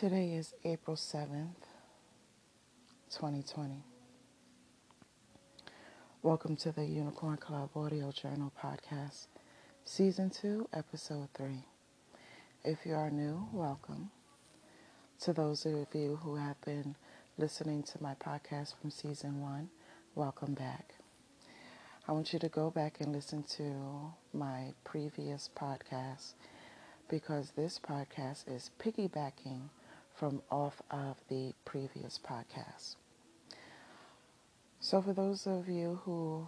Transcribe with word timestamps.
Today 0.00 0.32
is 0.32 0.54
April 0.64 0.96
7th, 0.96 1.60
2020. 3.10 3.84
Welcome 6.22 6.56
to 6.56 6.72
the 6.72 6.86
Unicorn 6.86 7.36
Club 7.36 7.68
Audio 7.76 8.10
Journal 8.10 8.50
Podcast, 8.58 9.26
Season 9.84 10.30
2, 10.30 10.70
Episode 10.72 11.28
3. 11.34 11.66
If 12.64 12.86
you 12.86 12.94
are 12.94 13.10
new, 13.10 13.46
welcome. 13.52 14.10
To 15.20 15.34
those 15.34 15.66
of 15.66 15.88
you 15.92 16.18
who 16.22 16.36
have 16.36 16.58
been 16.62 16.96
listening 17.36 17.82
to 17.82 18.02
my 18.02 18.14
podcast 18.14 18.80
from 18.80 18.90
Season 18.90 19.42
1, 19.42 19.68
welcome 20.14 20.54
back. 20.54 20.94
I 22.08 22.12
want 22.12 22.32
you 22.32 22.38
to 22.38 22.48
go 22.48 22.70
back 22.70 23.02
and 23.02 23.12
listen 23.12 23.42
to 23.58 24.14
my 24.32 24.72
previous 24.82 25.50
podcast 25.54 26.32
because 27.10 27.50
this 27.50 27.78
podcast 27.78 28.50
is 28.50 28.70
piggybacking 28.82 29.68
from 30.20 30.42
off 30.50 30.82
of 30.90 31.16
the 31.30 31.54
previous 31.64 32.20
podcast. 32.22 32.96
So, 34.78 35.00
for 35.00 35.14
those 35.14 35.46
of 35.46 35.66
you 35.66 36.00
who 36.04 36.46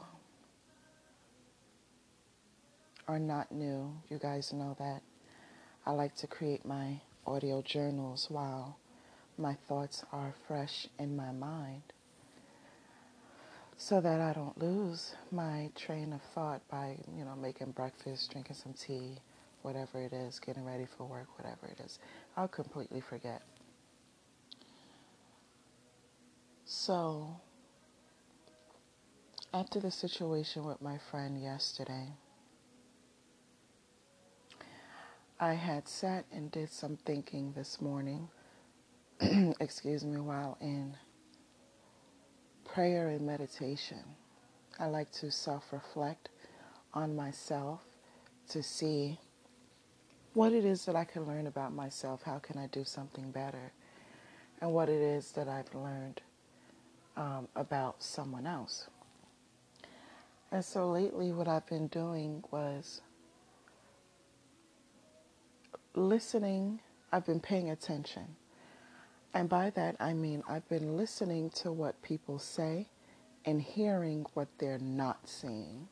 are 3.09 3.19
not 3.19 3.51
new, 3.51 3.95
you 4.11 4.19
guys 4.19 4.53
know 4.53 4.77
that 4.79 5.01
I 5.87 5.93
like 5.93 6.15
to 6.17 6.27
create 6.27 6.67
my 6.67 7.01
audio 7.27 7.63
journals 7.63 8.27
while 8.29 8.77
my 9.39 9.55
thoughts 9.55 10.05
are 10.13 10.35
fresh 10.47 10.87
in 10.99 11.17
my 11.17 11.33
mind 11.33 11.95
so 13.79 14.03
that 14.03 14.21
I 14.21 14.35
don't 14.35 14.59
lose 14.61 15.15
my 15.31 15.71
train 15.75 16.13
of 16.13 16.21
thought 16.35 16.61
by, 16.71 16.99
you 17.17 17.25
know, 17.25 17.37
making 17.37 17.71
breakfast, 17.71 18.33
drinking 18.33 18.57
some 18.57 18.75
tea, 18.75 19.17
whatever 19.63 19.99
it 19.99 20.13
is, 20.13 20.39
getting 20.41 20.67
ready 20.67 20.87
for 20.99 21.05
work, 21.05 21.29
whatever 21.39 21.69
it 21.69 21.81
is. 21.83 21.99
I'll 22.37 22.49
completely 22.49 23.01
forget. 23.01 23.41
So, 26.75 27.37
after 29.53 29.79
the 29.79 29.91
situation 29.91 30.65
with 30.65 30.81
my 30.81 30.97
friend 30.97 31.41
yesterday, 31.41 32.09
I 35.39 35.53
had 35.53 35.87
sat 35.87 36.25
and 36.33 36.51
did 36.51 36.71
some 36.71 36.97
thinking 36.97 37.53
this 37.53 37.79
morning, 37.83 38.31
excuse 39.61 40.03
me, 40.03 40.19
while 40.19 40.57
in 40.63 40.97
prayer 42.65 43.09
and 43.11 43.27
meditation. 43.27 44.03
I 44.81 44.87
like 44.87 45.13
to 45.21 45.31
self 45.31 45.75
reflect 45.75 46.31
on 46.95 47.15
myself 47.15 47.83
to 48.49 48.63
see 48.63 49.21
what 50.33 50.55
it 50.55 50.65
is 50.65 50.87
that 50.87 50.97
I 50.97 51.05
can 51.05 51.27
learn 51.27 51.47
about 51.47 51.75
myself. 51.75 52.23
How 52.23 52.39
can 52.39 52.59
I 52.59 52.67
do 52.69 52.83
something 52.83 53.31
better? 53.31 53.73
And 54.63 54.73
what 54.73 54.89
it 54.89 55.03
is 55.03 55.33
that 55.33 55.49
I've 55.49 55.75
learned 55.75 56.23
um, 57.17 57.49
about 57.57 58.03
someone 58.03 58.47
else. 58.47 58.89
And 60.51 60.65
so 60.65 60.91
lately, 60.91 61.33
what 61.33 61.49
I've 61.49 61.67
been 61.67 61.89
doing 61.89 62.45
was 62.51 63.01
listening, 65.95 66.81
I've 67.11 67.27
been 67.27 67.41
paying 67.41 67.71
attention. 67.71 68.37
And 69.35 69.49
by 69.49 69.71
that, 69.71 69.97
I 69.99 70.13
mean 70.13 70.43
I've 70.49 70.69
been 70.69 70.97
listening 70.97 71.51
to 71.63 71.73
what 71.73 72.03
people 72.03 72.39
say 72.39 72.89
and 73.45 73.63
hearing 73.63 74.27
what 74.35 74.49
they're 74.59 74.79
not 74.79 75.29
saying. 75.29 75.89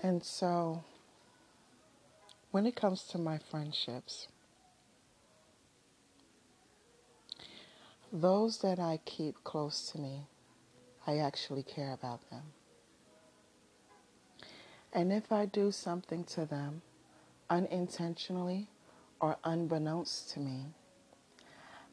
And 0.00 0.22
so, 0.22 0.84
when 2.52 2.66
it 2.66 2.76
comes 2.76 3.02
to 3.08 3.18
my 3.18 3.38
friendships, 3.38 4.28
Those 8.12 8.58
that 8.58 8.78
I 8.78 9.00
keep 9.04 9.44
close 9.44 9.90
to 9.92 10.00
me, 10.00 10.26
I 11.06 11.18
actually 11.18 11.62
care 11.62 11.92
about 11.92 12.30
them. 12.30 12.42
And 14.92 15.12
if 15.12 15.30
I 15.30 15.44
do 15.44 15.70
something 15.70 16.24
to 16.24 16.46
them 16.46 16.80
unintentionally 17.50 18.68
or 19.20 19.36
unbeknownst 19.44 20.30
to 20.30 20.40
me, 20.40 20.66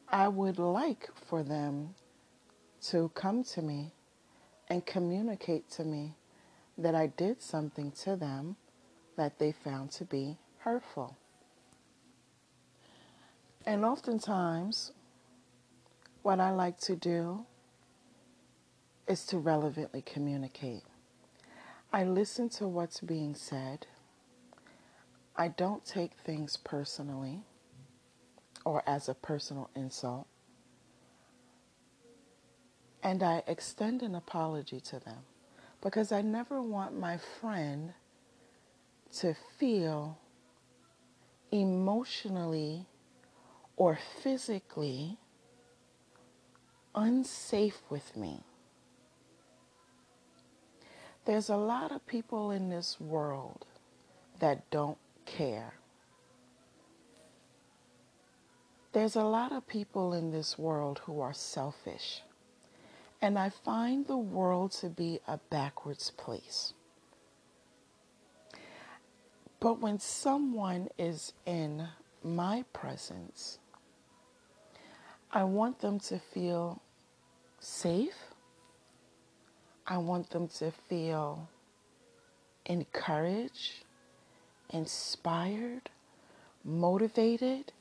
I 0.08 0.28
would 0.28 0.58
like 0.58 1.10
for 1.14 1.42
them 1.42 1.94
to 2.88 3.10
come 3.14 3.42
to 3.44 3.60
me 3.60 3.92
and 4.68 4.86
communicate 4.86 5.68
to 5.72 5.84
me 5.84 6.14
that 6.78 6.94
I 6.94 7.08
did 7.08 7.42
something 7.42 7.90
to 8.04 8.16
them 8.16 8.56
that 9.16 9.38
they 9.38 9.52
found 9.52 9.90
to 9.92 10.04
be 10.04 10.38
hurtful. 10.58 11.16
And 13.66 13.84
oftentimes, 13.84 14.92
what 16.26 16.40
I 16.40 16.50
like 16.50 16.80
to 16.80 16.96
do 16.96 17.46
is 19.06 19.24
to 19.26 19.38
relevantly 19.38 20.02
communicate. 20.02 20.82
I 21.92 22.02
listen 22.02 22.48
to 22.58 22.66
what's 22.66 23.00
being 23.00 23.36
said. 23.36 23.86
I 25.36 25.46
don't 25.46 25.84
take 25.84 26.14
things 26.14 26.56
personally 26.56 27.44
or 28.64 28.82
as 28.88 29.08
a 29.08 29.14
personal 29.14 29.70
insult. 29.76 30.26
And 33.04 33.22
I 33.22 33.44
extend 33.46 34.02
an 34.02 34.16
apology 34.16 34.80
to 34.80 34.98
them 34.98 35.20
because 35.80 36.10
I 36.10 36.22
never 36.22 36.60
want 36.60 36.98
my 36.98 37.18
friend 37.18 37.94
to 39.18 39.36
feel 39.60 40.18
emotionally 41.52 42.86
or 43.76 43.96
physically 44.24 45.18
unsafe 46.96 47.82
with 47.90 48.16
me. 48.16 48.40
There's 51.26 51.50
a 51.50 51.56
lot 51.56 51.92
of 51.92 52.06
people 52.06 52.50
in 52.50 52.70
this 52.70 52.98
world 52.98 53.66
that 54.40 54.68
don't 54.70 54.98
care. 55.26 55.74
There's 58.92 59.16
a 59.16 59.24
lot 59.24 59.52
of 59.52 59.66
people 59.66 60.14
in 60.14 60.30
this 60.30 60.56
world 60.58 61.02
who 61.04 61.20
are 61.20 61.34
selfish. 61.34 62.22
And 63.20 63.38
I 63.38 63.50
find 63.50 64.06
the 64.06 64.16
world 64.16 64.72
to 64.72 64.88
be 64.88 65.20
a 65.28 65.38
backwards 65.50 66.10
place. 66.16 66.72
But 69.60 69.80
when 69.80 69.98
someone 69.98 70.88
is 70.96 71.32
in 71.44 71.88
my 72.22 72.64
presence, 72.72 73.58
I 75.32 75.44
want 75.44 75.80
them 75.80 75.98
to 76.00 76.18
feel 76.18 76.80
safe. 77.66 78.16
I 79.86 79.98
want 79.98 80.30
them 80.30 80.48
to 80.58 80.70
feel 80.88 81.48
encouraged, 82.64 83.84
inspired, 84.70 85.90
motivated, 86.64 87.72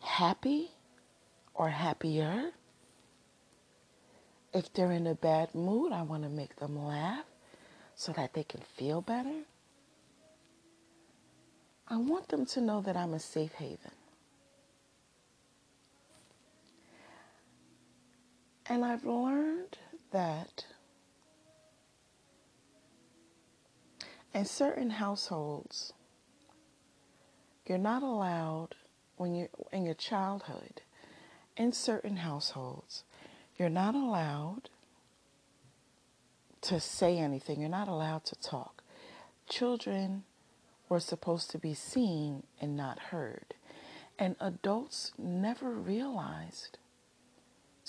happy, 0.00 0.70
or 1.54 1.68
happier. 1.68 2.50
If 4.52 4.72
they're 4.72 4.92
in 4.92 5.06
a 5.06 5.14
bad 5.14 5.54
mood, 5.54 5.92
I 5.92 6.02
want 6.02 6.22
to 6.22 6.28
make 6.28 6.56
them 6.56 6.84
laugh 6.84 7.24
so 7.94 8.12
that 8.12 8.34
they 8.34 8.44
can 8.44 8.62
feel 8.76 9.00
better. 9.00 9.42
I 11.88 11.96
want 11.96 12.28
them 12.28 12.46
to 12.46 12.60
know 12.60 12.80
that 12.82 12.96
I'm 12.96 13.14
a 13.14 13.20
safe 13.20 13.52
haven. 13.52 13.99
And 18.70 18.84
I've 18.84 19.04
learned 19.04 19.78
that 20.12 20.64
in 24.32 24.44
certain 24.44 24.90
households, 24.90 25.92
you're 27.66 27.78
not 27.78 28.04
allowed, 28.04 28.76
when 29.16 29.34
you're 29.34 29.48
in 29.72 29.84
your 29.84 29.94
childhood, 29.94 30.82
in 31.56 31.72
certain 31.72 32.18
households, 32.18 33.02
you're 33.58 33.68
not 33.68 33.96
allowed 33.96 34.70
to 36.60 36.78
say 36.78 37.18
anything. 37.18 37.60
You're 37.60 37.70
not 37.70 37.88
allowed 37.88 38.24
to 38.26 38.36
talk. 38.36 38.84
Children 39.48 40.22
were 40.88 41.00
supposed 41.00 41.50
to 41.50 41.58
be 41.58 41.74
seen 41.74 42.44
and 42.60 42.76
not 42.76 43.00
heard. 43.00 43.52
And 44.16 44.36
adults 44.38 45.10
never 45.18 45.70
realized 45.70 46.78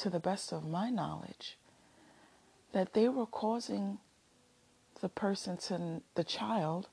to 0.01 0.09
the 0.09 0.19
best 0.19 0.51
of 0.51 0.68
my 0.68 0.89
knowledge, 0.89 1.57
that 2.71 2.94
they 2.94 3.07
were 3.07 3.25
causing 3.25 4.00
the 5.01 5.09
person 5.09 5.57
to, 5.57 6.01
the 6.15 6.24
child, 6.24 6.89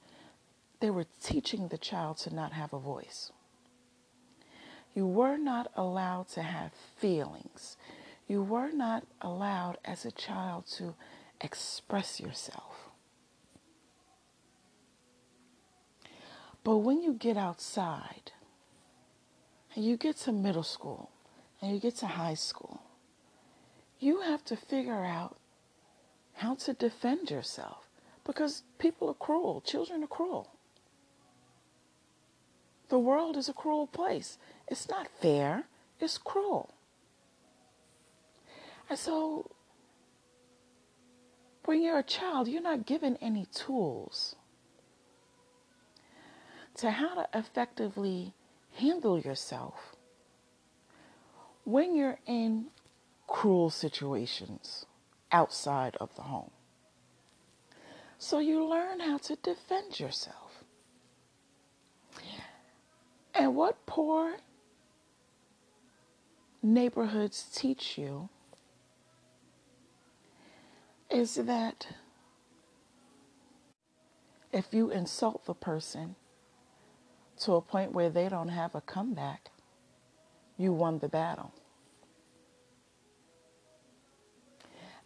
they 0.80 0.90
were 0.90 1.06
teaching 1.22 1.68
the 1.68 1.78
child 1.78 2.18
to 2.18 2.34
not 2.34 2.52
have 2.52 2.72
a 2.72 2.78
voice. 2.78 3.32
You 4.94 5.06
were 5.06 5.36
not 5.36 5.70
allowed 5.76 6.28
to 6.30 6.42
have 6.42 6.72
feelings. 6.96 7.76
You 8.26 8.42
were 8.42 8.70
not 8.72 9.04
allowed 9.22 9.78
as 9.84 10.04
a 10.04 10.10
child 10.10 10.66
to 10.78 10.94
express 11.40 12.20
yourself. 12.20 12.90
But 16.64 16.78
when 16.78 17.02
you 17.02 17.14
get 17.14 17.36
outside 17.36 18.32
and 19.74 19.84
you 19.84 19.96
get 19.96 20.16
to 20.18 20.32
middle 20.32 20.62
school 20.62 21.10
and 21.62 21.72
you 21.72 21.80
get 21.80 21.96
to 21.96 22.06
high 22.06 22.34
school, 22.34 22.82
you 23.98 24.20
have 24.20 24.44
to 24.44 24.56
figure 24.56 25.04
out 25.04 25.36
how 26.34 26.54
to 26.54 26.72
defend 26.72 27.30
yourself 27.30 27.88
because 28.24 28.62
people 28.78 29.08
are 29.08 29.14
cruel. 29.14 29.60
Children 29.60 30.04
are 30.04 30.08
cruel. 30.08 30.52
The 32.88 32.98
world 32.98 33.36
is 33.36 33.48
a 33.48 33.52
cruel 33.52 33.86
place. 33.86 34.38
It's 34.66 34.88
not 34.88 35.08
fair, 35.20 35.64
it's 36.00 36.16
cruel. 36.16 36.74
And 38.88 38.98
so, 38.98 39.50
when 41.64 41.82
you're 41.82 41.98
a 41.98 42.02
child, 42.02 42.48
you're 42.48 42.62
not 42.62 42.86
given 42.86 43.18
any 43.20 43.46
tools 43.52 44.36
to 46.76 46.92
how 46.92 47.14
to 47.14 47.28
effectively 47.34 48.32
handle 48.76 49.18
yourself 49.18 49.96
when 51.64 51.94
you're 51.94 52.18
in 52.26 52.66
cruel 53.28 53.70
situations 53.70 54.86
outside 55.30 55.96
of 56.00 56.14
the 56.16 56.22
home. 56.22 56.50
So 58.18 58.40
you 58.40 58.64
learn 58.64 58.98
how 58.98 59.18
to 59.18 59.36
defend 59.36 60.00
yourself. 60.00 60.64
And 63.32 63.54
what 63.54 63.86
poor 63.86 64.38
neighborhoods 66.60 67.48
teach 67.54 67.96
you 67.96 68.28
is 71.08 71.36
that 71.36 71.86
if 74.52 74.72
you 74.72 74.90
insult 74.90 75.44
the 75.44 75.54
person 75.54 76.16
to 77.38 77.52
a 77.52 77.60
point 77.60 77.92
where 77.92 78.10
they 78.10 78.28
don't 78.28 78.48
have 78.48 78.74
a 78.74 78.80
comeback, 78.80 79.50
you 80.56 80.72
won 80.72 80.98
the 80.98 81.08
battle. 81.08 81.52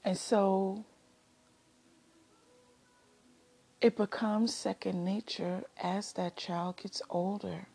And 0.04 0.18
so 0.18 0.84
it 3.80 3.96
becomes 3.96 4.54
second 4.54 5.04
nature 5.04 5.64
as 5.80 6.12
that 6.14 6.36
child 6.36 6.78
gets 6.78 7.02
older 7.10 7.66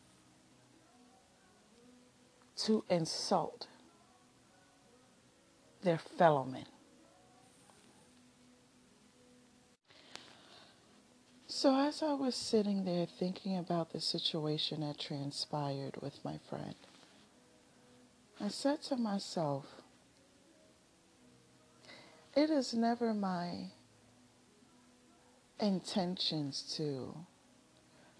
to 2.57 2.83
insult 2.89 3.68
their 5.83 5.97
fellow 5.97 6.44
men. 6.44 6.65
So, 11.50 11.75
as 11.80 12.03
I 12.03 12.13
was 12.13 12.35
sitting 12.35 12.83
there 12.83 13.06
thinking 13.06 13.57
about 13.57 13.91
the 13.91 14.01
situation 14.01 14.81
that 14.81 15.00
transpired 15.00 15.95
with 16.01 16.23
my 16.23 16.39
friend, 16.50 16.75
I 18.39 18.50
said 18.50 18.83
to 18.83 18.95
myself, 18.95 19.65
it 22.38 22.51
is 22.51 22.72
never 22.72 23.16
my 23.16 23.72
intentions 25.60 26.62
to 26.78 27.16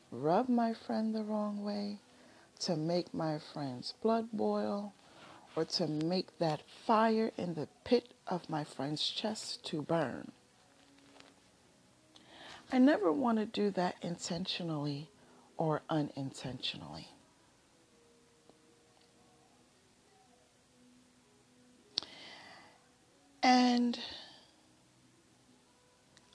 rub 0.10 0.50
my 0.50 0.74
friend 0.74 1.14
the 1.14 1.24
wrong 1.24 1.64
way, 1.64 2.00
to 2.60 2.76
make 2.76 3.14
my 3.14 3.38
friend's 3.38 3.94
blood 4.02 4.28
boil, 4.34 4.92
or 5.56 5.64
to 5.64 5.86
make 5.86 6.40
that 6.40 6.64
fire 6.88 7.32
in 7.38 7.54
the 7.54 7.68
pit 7.84 8.12
of 8.26 8.50
my 8.50 8.64
friend's 8.64 9.08
chest 9.08 9.64
to 9.64 9.84
burn. 9.84 10.32
I 12.72 12.80
never 12.80 13.12
want 13.12 13.38
to 13.38 13.46
do 13.46 13.70
that 13.72 13.98
intentionally 14.02 15.12
or 15.58 15.84
unintentionally. 15.92 17.10
And 23.44 24.00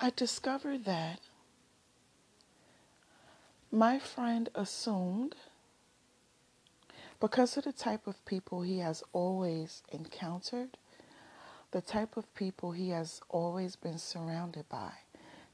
I 0.00 0.10
discovered 0.10 0.84
that 0.84 1.20
my 3.70 3.98
friend 3.98 4.48
assumed, 4.54 5.34
because 7.20 7.56
of 7.56 7.64
the 7.64 7.72
type 7.72 8.06
of 8.06 8.24
people 8.24 8.62
he 8.62 8.78
has 8.78 9.02
always 9.12 9.82
encountered, 9.92 10.76
the 11.70 11.80
type 11.80 12.16
of 12.16 12.32
people 12.34 12.72
he 12.72 12.90
has 12.90 13.20
always 13.30 13.76
been 13.76 13.98
surrounded 13.98 14.68
by, 14.68 14.92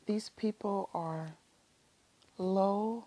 these 0.06 0.31
people 0.31 0.91
are 0.93 1.35
low 2.39 3.05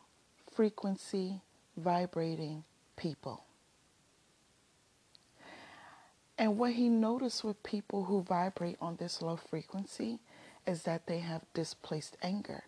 frequency 0.54 1.42
vibrating 1.78 2.64
people. 2.96 3.44
And 6.38 6.58
what 6.58 6.74
he 6.74 6.90
noticed 6.90 7.44
with 7.44 7.62
people 7.64 8.06
who 8.06 8.24
vibrate 8.24 8.78
on 8.82 8.96
this 8.96 9.22
low 9.22 9.36
frequency 9.36 10.20
is 10.66 10.84
that 10.84 11.08
they 11.08 11.20
have 11.20 11.42
displaced 11.54 12.18
anger. 12.22 12.64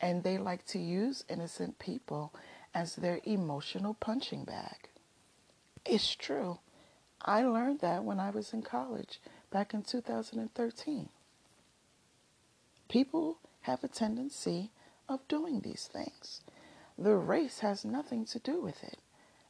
And 0.00 0.22
they 0.22 0.38
like 0.38 0.64
to 0.66 0.78
use 0.78 1.24
innocent 1.28 1.78
people 1.78 2.32
as 2.74 2.96
their 2.96 3.20
emotional 3.24 3.94
punching 3.94 4.44
bag. 4.44 4.88
It's 5.84 6.14
true. 6.14 6.58
I 7.22 7.42
learned 7.42 7.80
that 7.80 8.04
when 8.04 8.18
I 8.18 8.30
was 8.30 8.52
in 8.52 8.62
college 8.62 9.20
back 9.50 9.74
in 9.74 9.82
2013. 9.82 11.08
People 12.88 13.38
have 13.62 13.84
a 13.84 13.88
tendency 13.88 14.70
of 15.08 15.26
doing 15.28 15.60
these 15.60 15.88
things. 15.92 16.40
The 16.98 17.14
race 17.14 17.60
has 17.60 17.84
nothing 17.84 18.24
to 18.26 18.38
do 18.38 18.60
with 18.60 18.82
it. 18.82 18.98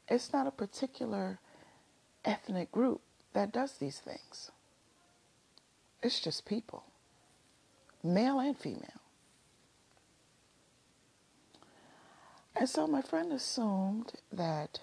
It's 0.09 0.33
not 0.33 0.47
a 0.47 0.53
particular 0.53 1.39
ethnic 2.25 2.73
group 2.73 3.03
that 3.33 3.53
does 3.53 3.75
these 3.75 3.99
things. 3.99 4.51
It's 6.03 6.21
just 6.21 6.47
people, 6.47 6.85
male 8.03 8.39
and 8.41 8.57
female. 8.57 9.01
And 12.57 12.69
so 12.69 12.87
my 12.87 13.03
friend 13.03 13.33
assumed 13.33 14.13
that 14.33 14.81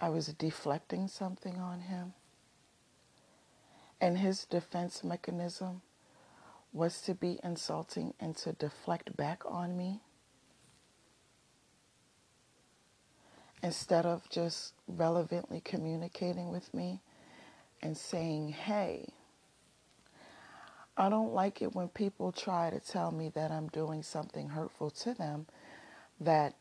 I 0.00 0.08
was 0.08 0.28
deflecting 0.28 1.08
something 1.08 1.56
on 1.56 1.82
him. 1.82 2.14
And 4.00 4.18
his 4.18 4.46
defense 4.46 5.04
mechanism 5.04 5.82
was 6.72 7.02
to 7.02 7.14
be 7.14 7.38
insulting 7.44 8.14
and 8.18 8.34
to 8.38 8.52
deflect 8.52 9.16
back 9.16 9.42
on 9.46 9.76
me 9.76 10.00
instead 13.62 14.06
of 14.06 14.28
just 14.30 14.74
relevantly 14.88 15.60
communicating 15.60 16.50
with 16.50 16.72
me 16.72 17.00
and 17.82 17.96
saying, 17.96 18.50
hey, 18.50 19.12
I 20.96 21.08
don't 21.08 21.32
like 21.32 21.62
it 21.62 21.74
when 21.74 21.88
people 21.88 22.32
try 22.32 22.70
to 22.70 22.80
tell 22.80 23.10
me 23.10 23.30
that 23.30 23.50
I'm 23.50 23.68
doing 23.68 24.02
something 24.02 24.50
hurtful 24.50 24.90
to 24.90 25.14
them 25.14 25.46
that 26.20 26.54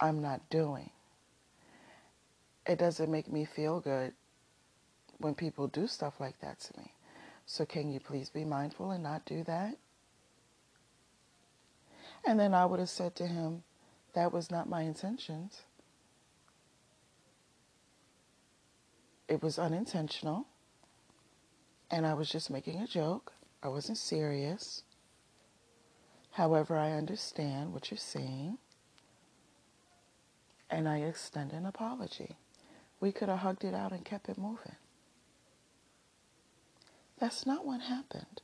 I'm 0.00 0.20
not 0.20 0.48
doing. 0.50 0.90
It 2.66 2.78
doesn't 2.78 3.10
make 3.10 3.30
me 3.30 3.44
feel 3.44 3.80
good 3.80 4.12
when 5.18 5.34
people 5.34 5.68
do 5.68 5.86
stuff 5.86 6.20
like 6.20 6.40
that 6.40 6.60
to 6.60 6.78
me. 6.78 6.92
So 7.46 7.64
can 7.64 7.90
you 7.90 8.00
please 8.00 8.28
be 8.28 8.44
mindful 8.44 8.90
and 8.90 9.02
not 9.02 9.24
do 9.24 9.42
that? 9.44 9.76
And 12.26 12.38
then 12.38 12.54
I 12.54 12.66
would 12.66 12.80
have 12.80 12.90
said 12.90 13.14
to 13.16 13.26
him, 13.26 13.62
that 14.14 14.32
was 14.32 14.50
not 14.50 14.68
my 14.68 14.82
intentions. 14.82 15.62
It 19.28 19.42
was 19.42 19.58
unintentional. 19.58 20.46
And 21.90 22.06
I 22.06 22.14
was 22.14 22.28
just 22.28 22.50
making 22.50 22.80
a 22.80 22.86
joke. 22.86 23.32
I 23.62 23.68
wasn't 23.68 23.98
serious. 23.98 24.82
However, 26.32 26.76
I 26.76 26.92
understand 26.92 27.72
what 27.72 27.90
you're 27.90 27.98
saying. 27.98 28.58
And 30.70 30.88
I 30.88 30.98
extend 30.98 31.52
an 31.52 31.66
apology. 31.66 32.36
We 33.00 33.12
could 33.12 33.28
have 33.28 33.38
hugged 33.38 33.64
it 33.64 33.74
out 33.74 33.92
and 33.92 34.04
kept 34.04 34.28
it 34.28 34.38
moving. 34.38 34.76
That's 37.18 37.46
not 37.46 37.66
what 37.66 37.80
happened. 37.80 38.42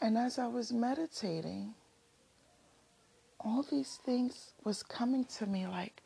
And 0.00 0.16
as 0.16 0.38
I 0.38 0.46
was 0.46 0.72
meditating, 0.72 1.74
all 3.40 3.62
these 3.62 3.98
things 4.04 4.52
was 4.64 4.82
coming 4.82 5.24
to 5.38 5.46
me 5.46 5.66
like 5.66 6.02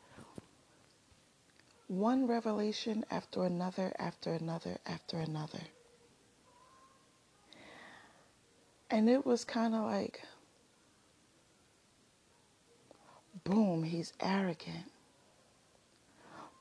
one 1.91 2.27
revelation 2.27 3.05
after 3.11 3.43
another, 3.43 3.93
after 3.99 4.33
another, 4.33 4.77
after 4.85 5.19
another. 5.19 5.61
And 8.89 9.09
it 9.09 9.25
was 9.25 9.45
kind 9.45 9.75
of 9.75 9.83
like, 9.83 10.21
boom, 13.43 13.83
he's 13.83 14.13
arrogant. 14.21 14.91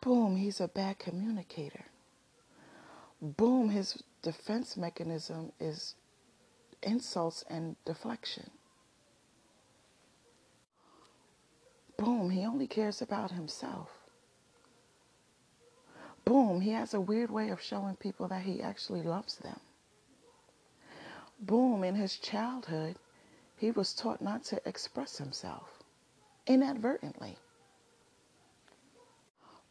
Boom, 0.00 0.36
he's 0.36 0.60
a 0.60 0.68
bad 0.68 0.98
communicator 0.98 1.84
boom, 3.20 3.70
his 3.70 4.02
defense 4.22 4.76
mechanism 4.76 5.52
is 5.60 5.94
insults 6.82 7.44
and 7.48 7.76
deflection. 7.84 8.50
Boom, 11.98 12.30
he 12.30 12.44
only 12.46 12.66
cares 12.66 13.02
about 13.02 13.30
himself. 13.30 13.99
Boom, 16.24 16.60
he 16.60 16.70
has 16.70 16.94
a 16.94 17.00
weird 17.00 17.30
way 17.30 17.50
of 17.50 17.60
showing 17.60 17.96
people 17.96 18.28
that 18.28 18.42
he 18.42 18.62
actually 18.62 19.02
loves 19.02 19.36
them. 19.36 19.60
Boom, 21.40 21.82
in 21.82 21.94
his 21.94 22.16
childhood, 22.16 22.96
he 23.56 23.70
was 23.70 23.94
taught 23.94 24.20
not 24.20 24.44
to 24.44 24.60
express 24.68 25.18
himself 25.18 25.82
inadvertently. 26.46 27.38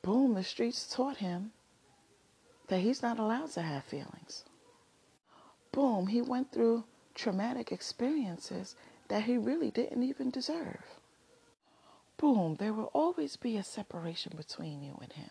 Boom, 0.02 0.34
the 0.34 0.44
streets 0.44 0.88
taught 0.94 1.18
him 1.18 1.52
that 2.68 2.80
he's 2.80 3.02
not 3.02 3.20
allowed 3.20 3.52
to 3.52 3.62
have 3.62 3.84
feelings. 3.84 4.46
Boom, 5.72 6.08
he 6.08 6.22
went 6.22 6.52
through 6.52 6.84
traumatic 7.14 7.72
experiences 7.72 8.76
that 9.08 9.24
he 9.24 9.38
really 9.38 9.72
didn't 9.72 10.04
even 10.04 10.30
deserve. 10.30 11.00
Boom, 12.18 12.56
there 12.56 12.74
will 12.74 12.92
always 12.94 13.36
be 13.36 13.58
a 13.58 13.64
separation 13.64 14.34
between 14.36 14.82
you 14.82 14.98
and 15.02 15.14
him. 15.14 15.30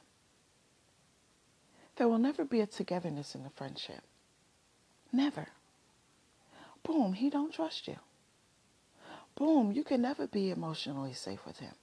There 1.98 2.08
will 2.08 2.18
never 2.18 2.44
be 2.44 2.60
a 2.60 2.66
togetherness 2.66 3.34
in 3.34 3.42
the 3.42 3.50
friendship. 3.50 4.02
Never. 5.12 5.48
Boom, 6.84 7.14
he 7.14 7.28
don't 7.28 7.52
trust 7.52 7.88
you. 7.88 7.96
Boom, 9.34 9.72
you 9.72 9.82
can 9.82 10.00
never 10.02 10.28
be 10.28 10.50
emotionally 10.50 11.12
safe 11.12 11.44
with 11.44 11.58
him. 11.58 11.74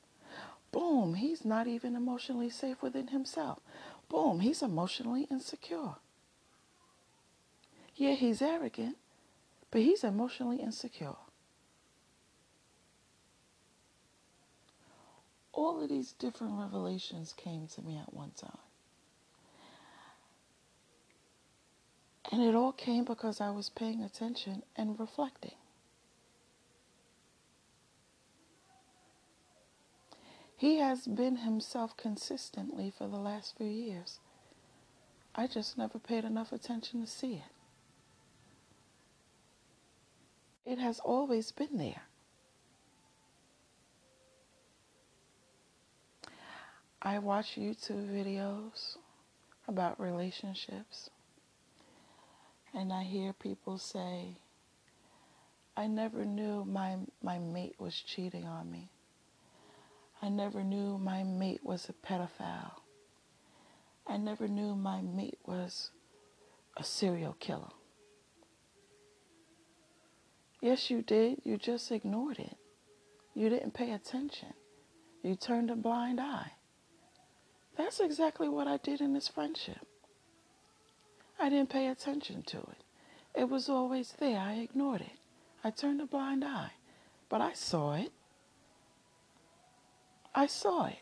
Boom, 0.72 1.16
he's 1.16 1.44
not 1.44 1.68
even 1.68 1.98
emotionally 1.98 2.50
safe 2.50 2.82
within 2.82 3.10
himself. 3.10 3.60
Boom, 4.08 4.40
he's 4.40 4.62
emotionally 4.62 5.28
insecure. 5.30 5.96
Yeah, 7.98 8.14
he's 8.14 8.42
arrogant, 8.42 8.98
but 9.70 9.82
he's 9.82 10.04
emotionally 10.04 10.62
insecure. 10.62 11.16
All 15.52 15.84
of 15.84 15.90
these 15.90 16.14
different 16.14 16.58
revelations 16.58 17.34
came 17.34 17.68
to 17.68 17.82
me 17.82 17.98
at 17.98 18.14
one 18.14 18.32
time. 18.32 18.65
And 22.32 22.42
it 22.42 22.56
all 22.56 22.72
came 22.72 23.06
because 23.06 23.40
I 23.40 23.52
was 23.52 23.70
paying 23.70 24.02
attention 24.02 24.64
and 24.76 25.00
reflecting. 25.00 25.56
He 30.58 30.78
has 30.78 31.06
been 31.06 31.38
himself 31.38 31.96
consistently 31.98 32.92
for 32.98 33.08
the 33.08 33.18
last 33.18 33.58
few 33.58 33.68
years. 33.68 34.20
I 35.36 35.48
just 35.48 35.78
never 35.78 36.00
paid 36.00 36.24
enough 36.24 36.52
attention 36.54 37.02
to 37.02 37.08
see 37.08 37.36
it. 37.36 37.52
It 40.66 40.80
has 40.80 41.00
always 41.00 41.52
been 41.52 41.78
there. 41.78 42.04
I 47.02 47.20
watch 47.20 47.56
YouTube 47.56 48.10
videos 48.10 48.98
about 49.68 50.00
relationships, 50.00 51.12
and 52.76 52.92
I 52.92 53.04
hear 53.04 53.32
people 53.32 53.78
say, 53.78 54.38
I 55.78 55.88
never 55.88 56.26
knew 56.26 56.66
my, 56.66 56.98
my 57.24 57.40
mate 57.40 57.76
was 57.80 57.96
cheating 57.96 58.46
on 58.46 58.70
me. 58.70 58.90
I 60.22 60.30
never 60.30 60.64
knew 60.64 60.98
my 60.98 61.24
mate 61.24 61.62
was 61.64 61.90
a 61.90 61.94
pedophile. 61.94 62.82
I 64.06 64.18
never 64.18 64.48
knew 64.48 64.76
my 64.76 65.02
mate 65.02 65.40
was 65.46 65.92
a 66.78 66.84
serial 66.84 67.36
killer. 67.40 67.72
Yes, 70.62 70.90
you 70.90 71.02
did. 71.02 71.42
You 71.44 71.58
just 71.58 71.92
ignored 71.92 72.40
it. 72.40 72.58
You 73.34 73.50
didn't 73.50 73.74
pay 73.74 73.92
attention. 73.92 74.54
You 75.24 75.36
turned 75.36 75.70
a 75.70 75.76
blind 75.76 76.20
eye. 76.20 76.54
That's 77.78 78.00
exactly 78.00 78.48
what 78.50 78.68
I 78.68 78.78
did 78.78 79.02
in 79.02 79.14
this 79.14 79.28
friendship. 79.28 79.86
I 81.40 81.50
didn't 81.50 81.70
pay 81.70 81.88
attention 81.88 82.44
to 82.44 82.58
it. 82.58 82.84
It 83.34 83.50
was 83.50 83.70
always 83.70 84.14
there. 84.20 84.40
I 84.40 84.54
ignored 84.54 85.02
it. 85.02 85.20
I 85.64 85.70
turned 85.70 86.02
a 86.02 86.06
blind 86.06 86.44
eye. 86.44 86.72
But 87.28 87.42
I 87.42 87.54
saw 87.54 87.94
it. 87.94 88.12
I 90.34 90.48
saw 90.48 90.86
it. 90.86 91.00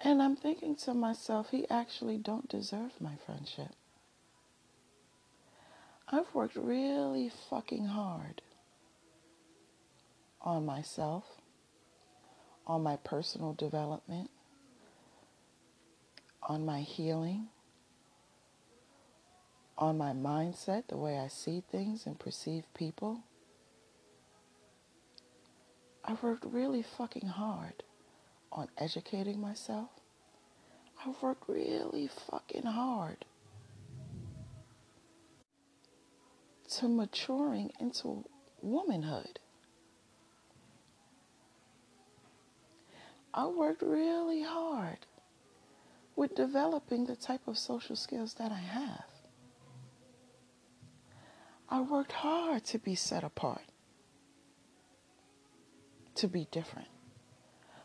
And 0.00 0.20
I'm 0.20 0.34
thinking 0.36 0.74
to 0.76 0.94
myself, 0.94 1.50
he 1.50 1.68
actually 1.70 2.18
don't 2.18 2.48
deserve 2.48 3.00
my 3.00 3.14
friendship. 3.24 3.70
I've 6.08 6.34
worked 6.34 6.56
really 6.56 7.30
fucking 7.48 7.86
hard 7.86 8.42
on 10.42 10.66
myself, 10.66 11.24
on 12.66 12.82
my 12.82 12.96
personal 12.96 13.52
development, 13.54 14.30
on 16.42 16.64
my 16.64 16.80
healing, 16.80 17.48
on 19.78 19.98
my 19.98 20.12
mindset, 20.12 20.88
the 20.88 20.96
way 20.96 21.18
I 21.18 21.28
see 21.28 21.62
things 21.70 22.06
and 22.06 22.18
perceive 22.18 22.64
people. 22.74 23.20
I've 26.04 26.22
worked 26.22 26.44
really 26.44 26.82
fucking 26.82 27.28
hard 27.28 27.82
on 28.50 28.68
educating 28.78 29.40
myself. 29.40 29.90
I've 31.04 31.20
worked 31.22 31.48
really 31.48 32.08
fucking 32.30 32.64
hard 32.64 33.24
to 36.78 36.88
maturing 36.88 37.72
into 37.80 38.24
womanhood. 38.60 39.38
I 43.34 43.46
worked 43.46 43.82
really 43.82 44.42
hard 44.42 44.98
with 46.14 46.34
developing 46.34 47.06
the 47.06 47.16
type 47.16 47.46
of 47.46 47.56
social 47.56 47.96
skills 47.96 48.34
that 48.34 48.52
I 48.52 48.58
have. 48.58 49.04
I 51.68 51.80
worked 51.80 52.12
hard 52.12 52.64
to 52.66 52.78
be 52.78 52.94
set 52.94 53.24
apart, 53.24 53.62
to 56.16 56.28
be 56.28 56.46
different. 56.50 56.88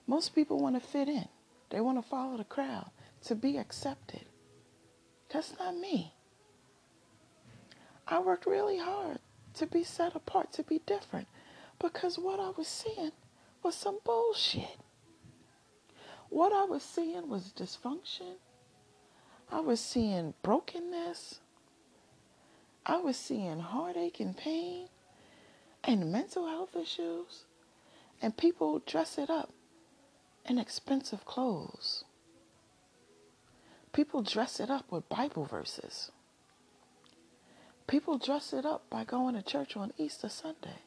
Most 0.05 0.35
people 0.35 0.59
want 0.59 0.81
to 0.81 0.85
fit 0.85 1.07
in, 1.07 1.29
they 1.69 1.79
want 1.79 1.97
to 2.01 2.09
follow 2.09 2.35
the 2.35 2.43
crowd, 2.43 2.91
to 3.23 3.35
be 3.35 3.57
accepted. 3.57 4.25
That's 5.31 5.53
not 5.57 5.77
me. 5.77 6.13
I 8.05 8.19
worked 8.19 8.45
really 8.45 8.77
hard 8.79 9.19
to 9.55 9.65
be 9.65 9.83
set 9.83 10.15
apart, 10.15 10.51
to 10.53 10.63
be 10.63 10.81
different, 10.85 11.27
because 11.79 12.19
what 12.19 12.39
I 12.41 12.49
was 12.49 12.67
seeing 12.67 13.11
was 13.63 13.75
some 13.75 13.99
bullshit. 14.03 14.77
What 16.29 16.53
I 16.53 16.65
was 16.65 16.83
seeing 16.83 17.29
was 17.29 17.53
dysfunction. 17.55 18.35
I 19.51 19.59
was 19.61 19.79
seeing 19.79 20.33
brokenness. 20.41 21.39
I 22.85 22.97
was 22.97 23.17
seeing 23.17 23.59
heartache 23.59 24.19
and 24.19 24.35
pain 24.35 24.87
and 25.83 26.11
mental 26.11 26.47
health 26.47 26.75
issues. 26.75 27.45
And 28.21 28.35
people 28.35 28.81
dress 28.85 29.17
it 29.17 29.29
up 29.29 29.51
in 30.45 30.57
expensive 30.57 31.23
clothes. 31.25 32.03
People 33.93 34.21
dress 34.21 34.59
it 34.59 34.69
up 34.69 34.91
with 34.91 35.09
Bible 35.09 35.45
verses. 35.45 36.11
People 37.87 38.17
dress 38.17 38.51
it 38.51 38.65
up 38.65 38.83
by 38.89 39.03
going 39.05 39.35
to 39.35 39.41
church 39.41 39.77
on 39.77 39.93
Easter 39.97 40.29
Sunday. 40.29 40.81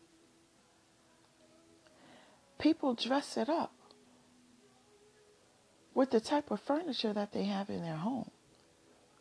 People 2.58 2.94
dress 2.94 3.38
it 3.38 3.48
up 3.48 3.72
with 5.94 6.10
the 6.10 6.20
type 6.20 6.50
of 6.50 6.60
furniture 6.60 7.12
that 7.12 7.32
they 7.32 7.44
have 7.44 7.68
in 7.70 7.82
their 7.82 7.96
home, 7.96 8.30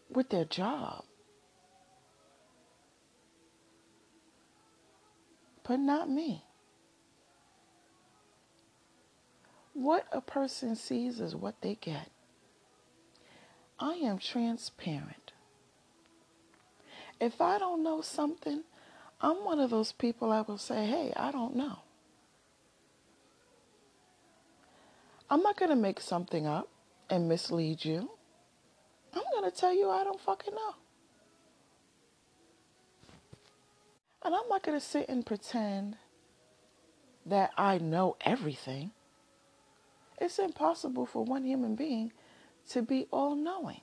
with 0.09 0.29
their 0.29 0.45
job. 0.45 1.03
but 5.69 5.79
not 5.79 6.09
me. 6.09 6.43
What 9.73 10.07
a 10.11 10.19
person 10.19 10.75
sees 10.75 11.19
is 11.19 11.35
what 11.35 11.61
they 11.61 11.75
get. 11.75 12.09
I 13.79 13.93
am 13.93 14.17
transparent. 14.17 15.31
If 17.21 17.39
I 17.39 17.59
don't 17.59 17.83
know 17.83 18.01
something, 18.01 18.63
I'm 19.21 19.45
one 19.45 19.59
of 19.59 19.69
those 19.69 19.91
people 19.91 20.31
I 20.31 20.41
will 20.41 20.57
say, 20.57 20.87
hey, 20.87 21.13
I 21.15 21.31
don't 21.31 21.55
know. 21.55 21.81
I'm 25.29 25.41
not 25.43 25.57
going 25.57 25.69
to 25.71 25.75
make 25.77 25.99
something 26.01 26.47
up 26.47 26.69
and 27.09 27.29
mislead 27.29 27.85
you. 27.85 28.11
I'm 29.13 29.23
going 29.33 29.49
to 29.51 29.57
tell 29.57 29.73
you 29.73 29.89
I 29.89 30.03
don't 30.03 30.21
fucking 30.21 30.55
know. 30.55 30.75
And 34.23 34.35
I'm 34.35 34.47
not 34.49 34.63
going 34.63 34.79
to 34.79 34.85
sit 34.85 35.07
and 35.09 35.25
pretend 35.25 35.97
that 37.25 37.51
I 37.57 37.77
know 37.79 38.17
everything. 38.21 38.91
It's 40.19 40.39
impossible 40.39 41.05
for 41.05 41.23
one 41.25 41.45
human 41.45 41.75
being 41.75 42.11
to 42.69 42.81
be 42.81 43.07
all 43.11 43.35
knowing. 43.35 43.81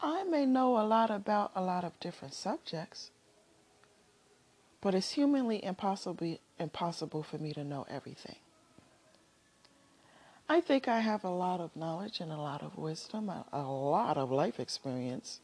I 0.00 0.24
may 0.24 0.46
know 0.46 0.78
a 0.78 0.84
lot 0.86 1.10
about 1.10 1.52
a 1.56 1.62
lot 1.62 1.84
of 1.84 1.98
different 2.00 2.34
subjects, 2.34 3.10
But 4.80 4.94
it's 4.94 5.12
humanly 5.12 5.64
impossible, 5.64 6.38
impossible 6.58 7.22
for 7.22 7.38
me 7.38 7.54
to 7.54 7.64
know 7.64 7.86
everything. 7.90 8.36
I 10.48 10.60
think 10.60 10.88
I 10.88 11.00
have 11.00 11.24
a 11.24 11.30
lot 11.30 11.60
of 11.60 11.74
knowledge 11.74 12.20
and 12.20 12.30
a 12.30 12.36
lot 12.36 12.62
of 12.62 12.76
wisdom, 12.76 13.28
a, 13.30 13.46
a 13.52 13.62
lot 13.62 14.18
of 14.18 14.30
life 14.30 14.60
experience, 14.60 15.40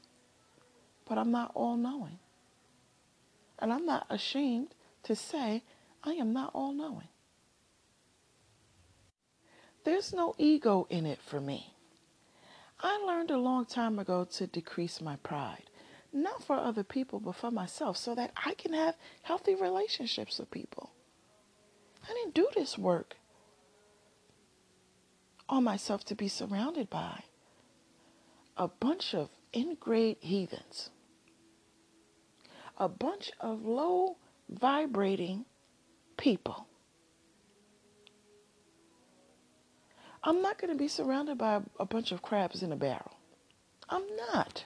but 1.09 1.17
I'm 1.17 1.31
not 1.31 1.53
all 1.55 1.77
knowing. 1.77 2.19
And 3.59 3.73
I'm 3.73 3.87
not 3.87 4.07
ashamed 4.11 4.75
to 5.05 5.17
say 5.17 5.63
I 6.05 6.13
am 6.13 6.33
not 6.33 6.51
all 6.55 6.73
knowing. 6.73 7.09
There's 9.85 10.13
no 10.13 10.35
ego 10.37 10.87
in 10.91 11.07
it 11.07 11.21
for 11.23 11.41
me. 11.41 11.73
I 12.83 12.99
learned 12.99 13.31
a 13.31 13.39
long 13.39 13.65
time 13.65 13.99
ago 13.99 14.27
to 14.33 14.47
decrease 14.47 15.01
my 15.01 15.17
pride, 15.17 15.71
not 16.13 16.45
for 16.45 16.57
other 16.57 16.85
people, 16.85 17.21
but 17.21 17.37
for 17.37 17.51
myself, 17.51 17.97
so 17.97 18.15
that 18.15 18.33
I 18.45 18.55
can 18.55 18.75
have 18.75 18.97
healthy 19.23 19.55
relationships 19.55 20.39
with 20.39 20.51
people. 20.51 20.91
I 22.05 22.13
didn't 22.13 22.35
do 22.35 22.49
this 22.55 22.77
work 22.77 23.17
on 25.51 25.65
myself 25.65 26.05
to 26.05 26.15
be 26.15 26.29
surrounded 26.29 26.89
by 26.89 27.25
a 28.57 28.69
bunch 28.69 29.15
of 29.15 29.29
in-grade 29.53 30.17
heathens, 30.21 30.91
a 32.79 32.89
bunch 32.89 33.33
of 33.41 33.67
low 33.67 34.17
vibrating 34.49 35.45
people. 36.17 36.67
I'm 40.23 40.41
not 40.41 40.59
going 40.59 40.73
to 40.73 40.79
be 40.79 40.89
surrounded 40.89 41.37
by 41.37 41.61
a 41.79 41.85
bunch 41.85 42.13
of 42.13 42.23
crabs 42.23 42.63
in 42.63 42.73
a 42.73 42.77
barrel. 42.77 43.17
I'm 43.89 44.05
not. 44.33 44.65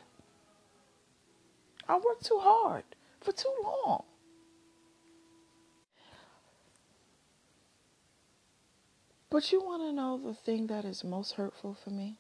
I 1.89 1.95
worked 1.97 2.27
too 2.27 2.41
hard 2.41 2.85
for 3.21 3.33
too 3.33 3.55
long. 3.63 4.05
But 9.35 9.51
you 9.51 9.61
want 9.65 9.83
to 9.83 9.93
know 9.93 10.17
the 10.17 10.33
thing 10.33 10.69
that 10.69 10.85
is 10.85 11.03
most 11.03 11.33
hurtful 11.33 11.75
for 11.75 11.91
me 11.91 12.19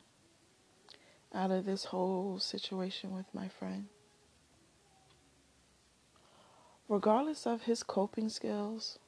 out 1.32 1.52
of 1.52 1.64
this 1.64 1.84
whole 1.84 2.40
situation 2.40 3.14
with 3.14 3.32
my 3.32 3.46
friend? 3.46 3.86
Regardless 6.88 7.46
of 7.46 7.62
his 7.62 7.84
coping 7.84 8.28
skills, 8.28 8.98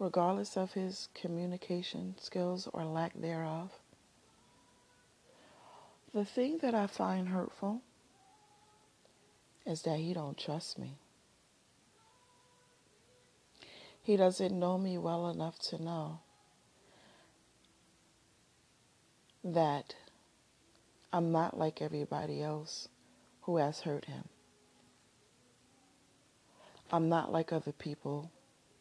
regardless 0.00 0.56
of 0.56 0.72
his 0.72 1.08
communication 1.14 2.16
skills 2.20 2.68
or 2.72 2.84
lack 2.84 3.12
thereof, 3.14 3.70
the 6.12 6.24
thing 6.24 6.58
that 6.62 6.74
I 6.74 6.88
find 6.88 7.28
hurtful 7.28 7.82
is 9.64 9.82
that 9.82 10.00
he 10.00 10.12
don't 10.12 10.36
trust 10.36 10.80
me. 10.80 10.96
He 14.02 14.16
doesn't 14.16 14.58
know 14.58 14.78
me 14.78 14.98
well 14.98 15.30
enough 15.30 15.60
to 15.68 15.80
know 15.80 16.18
that 19.44 19.94
I'm 21.12 21.32
not 21.32 21.58
like 21.58 21.82
everybody 21.82 22.42
else 22.42 22.88
who 23.42 23.56
has 23.56 23.80
hurt 23.80 24.06
him. 24.06 24.24
I'm 26.90 27.08
not 27.08 27.32
like 27.32 27.52
other 27.52 27.72
people 27.72 28.30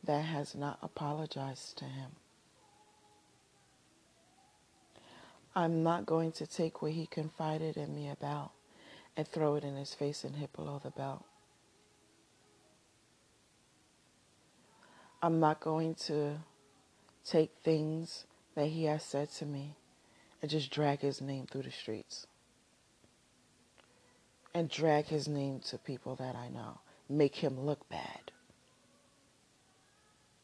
that 0.04 0.26
has 0.26 0.56
not 0.56 0.80
apologized 0.82 1.78
to 1.78 1.86
him. 1.86 2.12
I'm 5.56 5.84
not 5.84 6.06
going 6.06 6.32
to 6.34 6.48
take 6.48 6.82
what 6.82 6.92
he 6.94 7.06
confided 7.06 7.76
in 7.76 7.94
me 7.94 8.10
about 8.10 8.52
and 9.18 9.28
throw 9.28 9.56
it 9.56 9.64
in 9.64 9.76
his 9.76 9.94
face 9.94 10.24
and 10.24 10.36
hit 10.36 10.54
below 10.54 10.80
the 10.82 10.92
belt. 10.92 11.26
I'm 15.22 15.40
not 15.40 15.60
going 15.60 15.96
to 16.08 16.38
take 17.26 17.52
things 17.64 18.26
that 18.56 18.68
he 18.68 18.86
has 18.86 19.04
said 19.04 19.30
to 19.34 19.46
me 19.46 19.76
and 20.42 20.50
just 20.50 20.72
drag 20.72 21.00
his 21.00 21.22
name 21.22 21.46
through 21.46 21.64
the 21.64 21.72
streets. 21.72 22.28
And 24.54 24.70
drag 24.70 25.06
his 25.06 25.28
name 25.28 25.62
to 25.68 25.78
people 25.78 26.16
that 26.16 26.36
I 26.36 26.50
know. 26.50 26.80
Make 27.08 27.36
him 27.36 27.60
look 27.60 27.88
bad. 27.90 28.32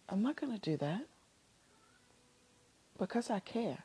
I'm 0.08 0.22
not 0.22 0.36
going 0.40 0.54
to 0.54 0.60
do 0.60 0.78
that. 0.78 1.02
Because 2.98 3.30
I 3.30 3.40
care. 3.40 3.84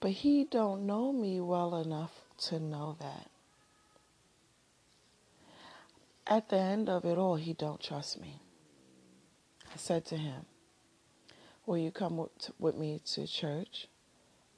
But 0.00 0.12
he 0.12 0.44
don't 0.44 0.86
know 0.86 1.12
me 1.12 1.40
well 1.40 1.76
enough 1.76 2.12
to 2.48 2.58
know 2.58 2.96
that. 3.00 3.30
At 6.26 6.48
the 6.48 6.58
end 6.58 6.88
of 6.88 7.04
it 7.04 7.18
all, 7.18 7.36
he 7.36 7.52
don't 7.52 7.80
trust 7.80 8.20
me. 8.20 8.40
I 9.72 9.76
said 9.76 10.04
to 10.06 10.16
him, 10.16 10.46
Will 11.66 11.78
you 11.78 11.90
come 11.90 12.28
with 12.58 12.76
me 12.76 13.00
to 13.12 13.26
church? 13.26 13.88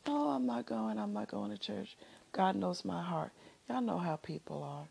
No, 0.06 0.28
I'm 0.28 0.46
not 0.46 0.66
going. 0.66 0.98
I'm 0.98 1.12
not 1.12 1.28
going 1.28 1.50
to 1.50 1.58
church. 1.58 1.96
God 2.32 2.56
knows 2.56 2.84
my 2.84 3.02
heart. 3.02 3.30
Y'all 3.68 3.80
know 3.80 3.98
how 3.98 4.16
people 4.16 4.62
are. 4.62 4.86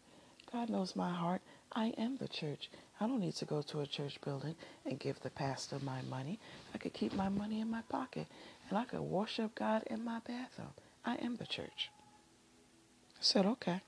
God 0.51 0.69
knows 0.69 0.95
my 0.95 1.13
heart. 1.13 1.41
I 1.73 1.87
am 1.97 2.17
the 2.17 2.27
church. 2.27 2.69
I 2.99 3.07
don't 3.07 3.19
need 3.19 3.35
to 3.35 3.45
go 3.45 3.61
to 3.61 3.81
a 3.81 3.85
church 3.85 4.19
building 4.23 4.55
and 4.85 4.99
give 4.99 5.19
the 5.19 5.29
pastor 5.29 5.77
my 5.79 6.01
money. 6.03 6.39
I 6.73 6.77
could 6.77 6.93
keep 6.93 7.13
my 7.13 7.27
money 7.27 7.59
in 7.59 7.69
my 7.69 7.81
pocket 7.89 8.27
and 8.69 8.77
I 8.77 8.85
could 8.85 9.01
worship 9.01 9.55
God 9.55 9.83
in 9.87 10.03
my 10.03 10.19
bathroom. 10.25 10.71
I 11.05 11.15
am 11.15 11.35
the 11.35 11.45
church. 11.45 11.91
I 13.19 13.21
said, 13.21 13.45
okay. 13.45 13.81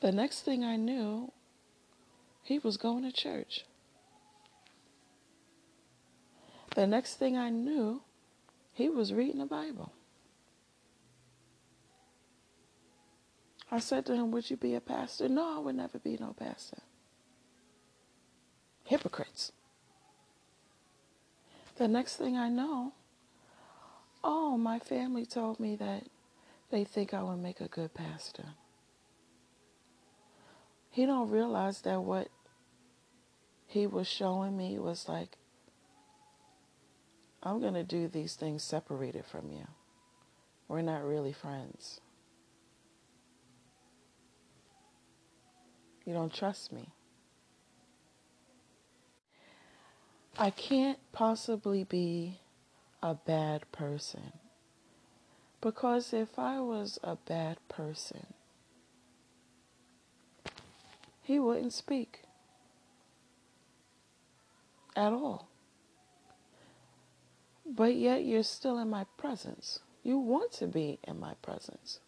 The 0.00 0.12
next 0.12 0.42
thing 0.42 0.64
I 0.64 0.76
knew, 0.76 1.30
he 2.42 2.58
was 2.58 2.76
going 2.76 3.02
to 3.04 3.12
church. 3.12 3.64
The 6.74 6.86
next 6.86 7.14
thing 7.14 7.36
I 7.36 7.50
knew, 7.50 8.02
he 8.72 8.88
was 8.88 9.12
reading 9.12 9.38
the 9.38 9.46
Bible. 9.46 9.92
I 13.70 13.78
said 13.78 14.06
to 14.06 14.14
him, 14.14 14.30
Would 14.32 14.50
you 14.50 14.56
be 14.56 14.74
a 14.74 14.80
pastor? 14.80 15.28
No, 15.28 15.56
I 15.56 15.60
would 15.60 15.76
never 15.76 15.98
be 15.98 16.16
no 16.20 16.34
pastor. 16.36 16.78
Hypocrites. 18.84 19.52
The 21.76 21.88
next 21.88 22.16
thing 22.16 22.36
I 22.36 22.48
know, 22.48 22.92
oh, 24.22 24.56
my 24.56 24.78
family 24.78 25.26
told 25.26 25.58
me 25.58 25.76
that 25.76 26.04
they 26.70 26.84
think 26.84 27.14
I 27.14 27.22
would 27.22 27.38
make 27.38 27.60
a 27.60 27.68
good 27.68 27.94
pastor. 27.94 28.44
He 30.90 31.06
don't 31.06 31.30
realize 31.30 31.80
that 31.82 32.02
what 32.02 32.28
he 33.66 33.86
was 33.86 34.06
showing 34.06 34.56
me 34.56 34.78
was 34.78 35.08
like 35.08 35.36
I'm 37.44 37.60
going 37.60 37.74
to 37.74 37.84
do 37.84 38.08
these 38.08 38.34
things 38.34 38.62
separated 38.62 39.26
from 39.26 39.50
you. 39.50 39.66
We're 40.66 40.82
not 40.82 41.04
really 41.04 41.32
friends. 41.32 42.00
You 46.06 46.14
don't 46.14 46.32
trust 46.32 46.72
me. 46.72 46.88
I 50.38 50.50
can't 50.50 50.98
possibly 51.12 51.84
be 51.84 52.40
a 53.02 53.14
bad 53.14 53.70
person. 53.72 54.32
Because 55.60 56.12
if 56.12 56.38
I 56.38 56.60
was 56.60 56.98
a 57.02 57.16
bad 57.16 57.58
person, 57.68 58.26
he 61.22 61.38
wouldn't 61.38 61.72
speak 61.72 62.22
at 64.96 65.12
all. 65.12 65.48
But 67.74 67.96
yet 67.96 68.24
you're 68.24 68.44
still 68.44 68.78
in 68.78 68.88
my 68.88 69.04
presence. 69.16 69.80
You 70.04 70.18
want 70.18 70.52
to 70.52 70.68
be 70.68 71.00
in 71.02 71.18
my 71.18 71.34
presence. 71.42 71.98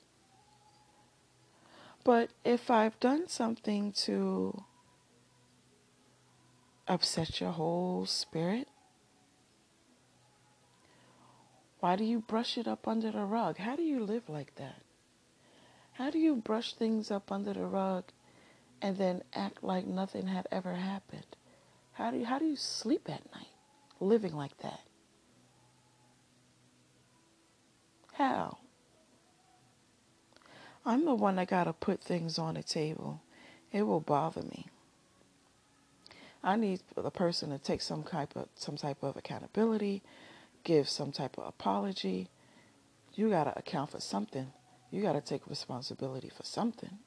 But 2.04 2.30
if 2.44 2.70
I've 2.70 2.98
done 3.00 3.26
something 3.26 3.90
to 4.04 4.62
upset 6.86 7.40
your 7.40 7.50
whole 7.50 8.06
spirit, 8.06 8.68
why 11.80 11.96
do 11.96 12.04
you 12.04 12.20
brush 12.20 12.56
it 12.56 12.68
up 12.68 12.86
under 12.86 13.10
the 13.10 13.24
rug? 13.24 13.58
How 13.58 13.74
do 13.74 13.82
you 13.82 14.04
live 14.04 14.28
like 14.28 14.54
that? 14.56 14.82
How 15.94 16.10
do 16.10 16.18
you 16.18 16.36
brush 16.36 16.74
things 16.74 17.10
up 17.10 17.32
under 17.32 17.54
the 17.54 17.66
rug 17.66 18.04
and 18.80 18.98
then 18.98 19.24
act 19.34 19.64
like 19.64 19.86
nothing 19.86 20.28
had 20.28 20.46
ever 20.52 20.74
happened? 20.74 21.36
How 21.94 22.12
do 22.12 22.18
you, 22.18 22.24
how 22.26 22.38
do 22.38 22.44
you 22.44 22.56
sleep 22.56 23.08
at 23.08 23.24
night 23.34 23.48
living 23.98 24.36
like 24.36 24.56
that? 24.58 24.85
How? 28.16 28.58
I'm 30.86 31.04
the 31.04 31.14
one 31.14 31.36
that 31.36 31.48
got 31.48 31.64
to 31.64 31.74
put 31.74 32.00
things 32.00 32.38
on 32.38 32.54
the 32.54 32.62
table. 32.62 33.20
It 33.72 33.82
will 33.82 34.00
bother 34.00 34.42
me. 34.42 34.66
I 36.42 36.56
need 36.56 36.80
the 36.94 37.10
person 37.10 37.50
to 37.50 37.58
take 37.58 37.82
some 37.82 38.04
type 38.04 38.34
of 38.36 38.48
some 38.54 38.76
type 38.76 39.02
of 39.02 39.16
accountability, 39.16 40.02
give 40.64 40.88
some 40.88 41.12
type 41.12 41.36
of 41.36 41.46
apology. 41.46 42.28
You 43.14 43.28
got 43.28 43.44
to 43.44 43.58
account 43.58 43.90
for 43.90 44.00
something. 44.00 44.52
You 44.90 45.02
got 45.02 45.12
to 45.12 45.20
take 45.20 45.46
responsibility 45.46 46.30
for 46.34 46.44
something. 46.44 46.98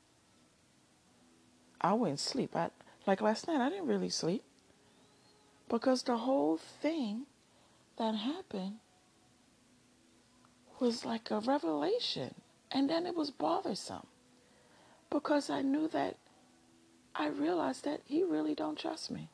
I 1.82 1.94
wouldn't 1.94 2.20
sleep. 2.20 2.56
I 2.56 2.70
like 3.08 3.22
last 3.22 3.48
night. 3.48 3.62
I 3.62 3.70
didn't 3.70 3.88
really 3.88 4.10
sleep 4.10 4.44
because 5.70 6.04
the 6.04 6.18
whole 6.18 6.58
thing 6.58 7.26
that 7.98 8.14
happened 8.14 8.76
was 10.80 11.06
like 11.06 11.32
a 11.32 11.40
revelation, 11.40 12.36
and 12.72 12.90
then 12.90 13.06
it 13.06 13.16
was 13.16 13.32
bothersome 13.32 14.06
because 15.10 15.50
I 15.50 15.62
knew 15.62 15.88
that 15.90 16.18
I 17.16 17.28
realized 17.28 17.84
that 17.86 18.02
he 18.06 18.24
really 18.24 18.56
don't 18.56 18.78
trust 18.78 19.12
me. 19.12 19.30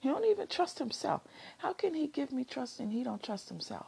He 0.00 0.08
don't 0.08 0.24
even 0.24 0.46
trust 0.46 0.78
himself. 0.78 1.22
How 1.58 1.72
can 1.72 1.94
he 1.94 2.06
give 2.06 2.32
me 2.32 2.44
trust 2.44 2.80
and 2.80 2.92
he 2.92 3.02
don't 3.02 3.22
trust 3.22 3.48
himself? 3.48 3.86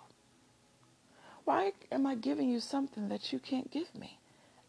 Why 1.45 1.73
am 1.91 2.07
I 2.07 2.15
giving 2.15 2.49
you 2.49 2.61
something 2.61 3.09
that 3.09 3.33
you 3.33 3.39
can't 3.39 3.71
give 3.71 3.95
me? 3.95 4.19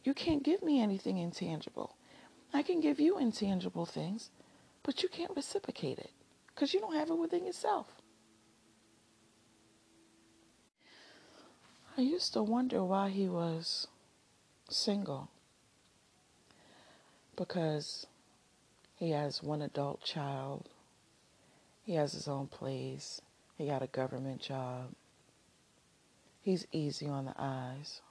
You 0.03 0.13
can't 0.13 0.43
give 0.43 0.63
me 0.63 0.81
anything 0.81 1.17
intangible. 1.17 1.95
I 2.53 2.61
can 2.61 2.81
give 2.81 2.99
you 2.99 3.17
intangible 3.17 3.85
things, 3.85 4.29
but 4.83 5.01
you 5.03 5.09
can't 5.09 5.35
reciprocate 5.35 5.99
it 5.99 6.11
because 6.47 6.73
you 6.73 6.79
don't 6.79 6.95
have 6.95 7.09
it 7.09 7.17
within 7.17 7.45
yourself. 7.45 7.87
I 11.95 12.01
used 12.01 12.33
to 12.33 12.41
wonder 12.41 12.83
why 12.83 13.09
he 13.09 13.29
was 13.29 13.87
single. 14.67 15.29
Because 17.35 18.07
he 18.95 19.11
has 19.11 19.43
one 19.43 19.61
adult 19.61 20.03
child, 20.03 20.69
he 21.83 21.93
has 21.93 22.13
his 22.13 22.27
own 22.27 22.47
place, 22.47 23.21
he 23.57 23.67
got 23.67 23.83
a 23.83 23.87
government 23.87 24.41
job, 24.41 24.93
he's 26.41 26.65
easy 26.71 27.07
on 27.07 27.25
the 27.25 27.35
eyes, 27.37 28.01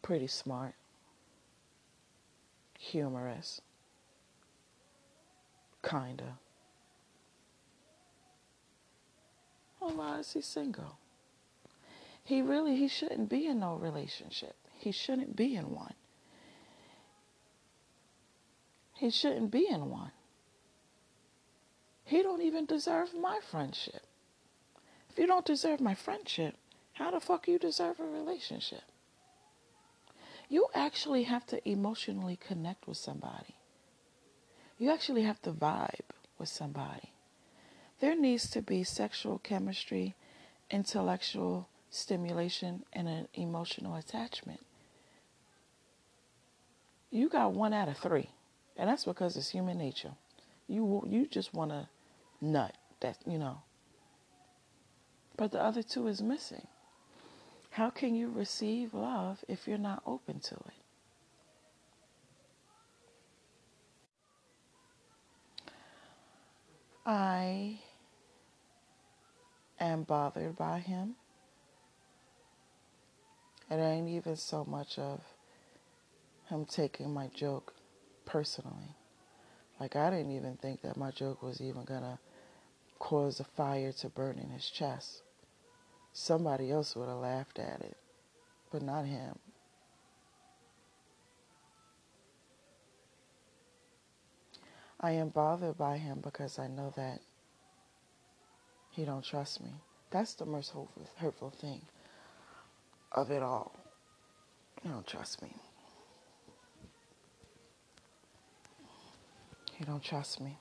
pretty 0.00 0.26
smart, 0.26 0.74
humorous, 2.78 3.60
kinda. 5.82 6.38
Well, 9.80 9.96
why 9.96 10.18
is 10.18 10.32
he 10.32 10.40
single? 10.40 10.99
He 12.30 12.42
really 12.42 12.76
he 12.76 12.86
shouldn't 12.86 13.28
be 13.28 13.48
in 13.48 13.58
no 13.58 13.74
relationship. 13.74 14.54
He 14.78 14.92
shouldn't 14.92 15.34
be 15.34 15.56
in 15.56 15.74
one. 15.74 15.94
He 18.94 19.10
shouldn't 19.10 19.50
be 19.50 19.66
in 19.68 19.90
one. 19.90 20.12
He 22.04 22.22
don't 22.22 22.40
even 22.40 22.66
deserve 22.66 23.14
my 23.14 23.40
friendship. 23.50 24.02
If 25.08 25.18
you 25.18 25.26
don't 25.26 25.44
deserve 25.44 25.80
my 25.80 25.96
friendship, 25.96 26.54
how 26.92 27.10
the 27.10 27.18
fuck 27.18 27.48
you 27.48 27.58
deserve 27.58 27.98
a 27.98 28.04
relationship? 28.04 28.84
You 30.48 30.68
actually 30.72 31.24
have 31.24 31.46
to 31.46 31.68
emotionally 31.68 32.36
connect 32.36 32.86
with 32.86 32.96
somebody. 32.96 33.56
You 34.78 34.92
actually 34.92 35.22
have 35.22 35.42
to 35.42 35.50
vibe 35.50 36.12
with 36.38 36.48
somebody. 36.48 37.10
There 37.98 38.14
needs 38.14 38.48
to 38.50 38.62
be 38.62 38.84
sexual 38.84 39.40
chemistry, 39.40 40.14
intellectual 40.70 41.66
stimulation, 41.90 42.84
and 42.92 43.08
an 43.08 43.28
emotional 43.34 43.96
attachment. 43.96 44.60
You 47.10 47.28
got 47.28 47.52
one 47.52 47.74
out 47.74 47.88
of 47.88 47.98
three, 47.98 48.30
and 48.76 48.88
that's 48.88 49.04
because 49.04 49.36
it's 49.36 49.50
human 49.50 49.78
nature. 49.78 50.12
You 50.68 51.02
you 51.06 51.26
just 51.26 51.52
want 51.52 51.72
to 51.72 51.88
nut 52.40 52.76
that 53.00 53.18
you 53.26 53.38
know. 53.38 53.62
But 55.36 55.52
the 55.52 55.60
other 55.60 55.82
two 55.82 56.06
is 56.06 56.22
missing. 56.22 56.66
How 57.70 57.90
can 57.90 58.14
you 58.14 58.30
receive 58.30 58.94
love 58.94 59.44
if 59.48 59.66
you're 59.66 59.78
not 59.78 60.02
open 60.06 60.40
to 60.40 60.54
it? 60.54 60.80
I 67.06 67.80
am 69.80 70.02
bothered 70.02 70.56
by 70.56 70.80
him. 70.80 71.16
It 73.70 73.76
ain't 73.76 74.08
even 74.08 74.34
so 74.34 74.64
much 74.64 74.98
of 74.98 75.20
him 76.48 76.64
taking 76.64 77.14
my 77.14 77.28
joke 77.28 77.72
personally. 78.26 78.96
Like, 79.78 79.94
I 79.94 80.10
didn't 80.10 80.32
even 80.32 80.56
think 80.56 80.82
that 80.82 80.96
my 80.96 81.12
joke 81.12 81.40
was 81.40 81.60
even 81.60 81.84
gonna 81.84 82.18
cause 82.98 83.38
a 83.38 83.44
fire 83.44 83.92
to 83.92 84.08
burn 84.08 84.38
in 84.38 84.50
his 84.50 84.68
chest. 84.68 85.22
Somebody 86.12 86.72
else 86.72 86.96
would 86.96 87.08
have 87.08 87.18
laughed 87.18 87.60
at 87.60 87.80
it, 87.80 87.96
but 88.72 88.82
not 88.82 89.04
him. 89.04 89.38
I 95.00 95.12
am 95.12 95.28
bothered 95.28 95.78
by 95.78 95.96
him 95.96 96.20
because 96.20 96.58
I 96.58 96.66
know 96.66 96.92
that 96.96 97.20
he 98.90 99.04
don't 99.04 99.24
trust 99.24 99.62
me. 99.62 99.70
That's 100.10 100.34
the 100.34 100.44
most 100.44 100.72
hurtful, 100.72 101.06
hurtful 101.16 101.50
thing 101.50 101.82
of 103.12 103.30
it 103.30 103.42
all. 103.42 103.72
He 104.82 104.88
don't 104.88 105.06
trust 105.06 105.42
me. 105.42 105.54
You 109.78 109.86
don't 109.86 110.02
trust 110.02 110.40
me. 110.40 110.58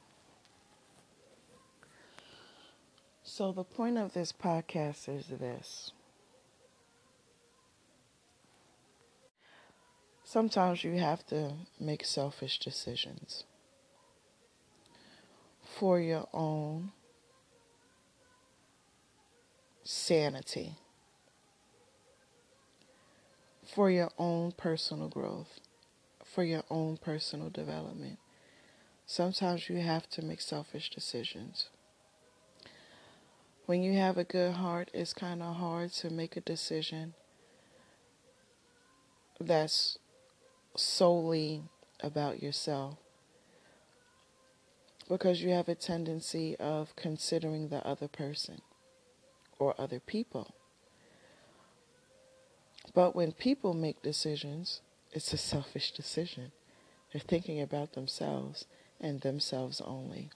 So 3.23 3.51
the 3.51 3.63
point 3.63 3.97
of 3.97 4.13
this 4.13 4.31
podcast 4.31 5.07
is 5.07 5.27
this. 5.27 5.91
Sometimes 10.23 10.83
you 10.83 10.93
have 10.99 11.25
to 11.27 11.53
make 11.79 12.05
selfish 12.05 12.59
decisions 12.59 13.45
for 15.63 15.99
your 15.99 16.27
own 16.33 16.91
sanity, 19.83 20.75
for 23.73 23.89
your 23.91 24.09
own 24.17 24.51
personal 24.51 25.09
growth, 25.09 25.59
for 26.23 26.43
your 26.43 26.63
own 26.69 26.97
personal 26.97 27.49
development. 27.49 28.19
Sometimes 29.05 29.69
you 29.69 29.77
have 29.77 30.09
to 30.11 30.21
make 30.23 30.41
selfish 30.41 30.89
decisions 30.89 31.69
when 33.69 33.83
you 33.83 33.93
have 33.93 34.17
a 34.17 34.23
good 34.23 34.53
heart, 34.53 34.89
it's 34.95 35.13
kind 35.13 35.43
of 35.43 35.57
hard 35.57 35.91
to 35.91 36.09
make 36.09 36.35
a 36.35 36.41
decision 36.41 37.13
that's 39.39 39.99
solely 40.75 41.61
about 42.01 42.41
yourself 42.41 42.97
because 45.07 45.43
you 45.43 45.51
have 45.51 45.69
a 45.69 45.75
tendency 45.75 46.55
of 46.55 46.95
considering 46.95 47.69
the 47.69 47.85
other 47.85 48.07
person 48.07 48.59
or 49.59 49.79
other 49.79 49.99
people. 49.99 50.55
But 52.99 53.15
when 53.15 53.31
people 53.31 53.73
make 53.73 54.01
decisions, 54.01 54.81
it's 55.13 55.31
a 55.31 55.37
selfish 55.37 55.93
decision. 55.93 56.51
They're 57.13 57.21
thinking 57.25 57.61
about 57.61 57.93
themselves 57.93 58.65
and 58.99 59.21
themselves 59.21 59.79
only 59.79 60.31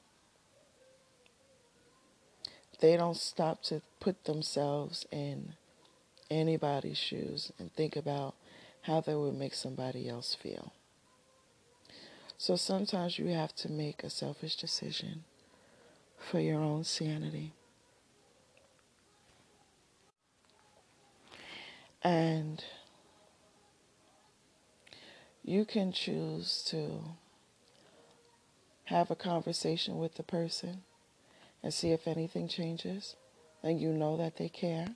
they 2.80 2.96
don't 2.96 3.18
stop 3.18 3.62
to 3.64 3.82
put 4.00 4.24
themselves 4.24 5.06
in 5.12 5.56
anybody's 6.32 6.98
shoes 6.98 7.52
and 7.60 7.74
think 7.74 7.98
about 7.98 8.34
how 8.84 9.02
they 9.02 9.16
would 9.16 9.36
make 9.36 9.54
somebody 9.54 10.08
else 10.08 10.34
feel. 10.34 10.72
So 12.38 12.56
sometimes 12.56 13.20
you 13.20 13.28
have 13.28 13.54
to 13.56 13.70
make 13.70 14.06
a 14.06 14.10
selfish 14.10 14.56
decision 14.56 15.26
for 16.18 16.40
your 16.40 16.62
own 16.62 16.86
sanity. 16.86 17.52
And 22.04 22.64
you 25.44 25.64
can 25.64 25.92
choose 25.94 26.64
to 26.70 27.02
have 28.86 29.10
a 29.10 29.16
conversation 29.16 29.98
with 29.98 30.16
the 30.16 30.24
person 30.24 30.84
and 31.64 31.74
see 31.74 31.92
if 31.92 32.08
anything 32.08 32.48
changes 32.48 33.16
and 33.64 33.80
you 33.80 33.90
know 33.94 34.18
that 34.18 34.36
they 34.36 34.50
care, 34.50 34.88